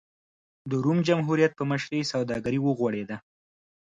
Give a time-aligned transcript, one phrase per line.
[0.69, 3.17] د روم جمهوریت په مشرۍ سوداګري وغوړېده.